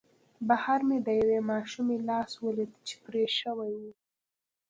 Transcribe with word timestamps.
بهر 0.47 0.79
مې 0.87 0.97
د 1.05 1.07
یوې 1.21 1.39
ماشومې 1.51 1.97
لاس 2.09 2.31
ولید 2.45 2.71
چې 2.87 2.95
پرې 3.05 3.23
شوی 3.39 3.71
و 3.81 3.83